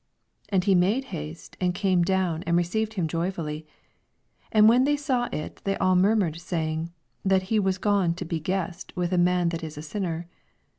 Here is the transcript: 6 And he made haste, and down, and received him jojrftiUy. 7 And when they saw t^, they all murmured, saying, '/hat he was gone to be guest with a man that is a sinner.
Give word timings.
6 0.45 0.49
And 0.49 0.63
he 0.63 0.73
made 0.73 1.03
haste, 1.13 1.57
and 1.61 1.75
down, 2.03 2.41
and 2.47 2.57
received 2.57 2.95
him 2.95 3.07
jojrftiUy. 3.07 3.35
7 3.61 3.65
And 4.51 4.67
when 4.67 4.83
they 4.83 4.97
saw 4.97 5.29
t^, 5.29 5.57
they 5.61 5.77
all 5.77 5.95
murmured, 5.95 6.39
saying, 6.41 6.91
'/hat 7.27 7.41
he 7.49 7.59
was 7.59 7.77
gone 7.77 8.15
to 8.15 8.25
be 8.25 8.39
guest 8.39 8.95
with 8.97 9.13
a 9.13 9.19
man 9.19 9.49
that 9.49 9.63
is 9.63 9.77
a 9.77 9.83
sinner. 9.83 10.27